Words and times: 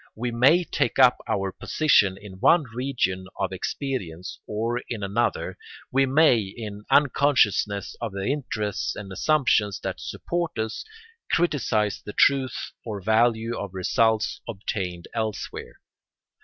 We 0.15 0.31
may 0.31 0.63
take 0.63 0.97
up 0.97 1.19
our 1.27 1.51
position 1.51 2.17
in 2.19 2.39
one 2.39 2.63
region 2.63 3.27
of 3.37 3.53
experience 3.53 4.39
or 4.47 4.81
in 4.89 5.03
another, 5.03 5.59
we 5.91 6.07
may, 6.07 6.39
in 6.39 6.85
unconsciousness 6.89 7.95
of 8.01 8.11
the 8.11 8.23
interests 8.25 8.95
and 8.95 9.11
assumptions 9.13 9.79
that 9.81 9.99
support 9.99 10.57
us, 10.57 10.83
criticise 11.31 12.01
the 12.03 12.13
truth 12.13 12.71
or 12.83 12.99
value 12.99 13.55
of 13.55 13.75
results 13.75 14.41
obtained 14.49 15.07
elsewhere. 15.13 15.79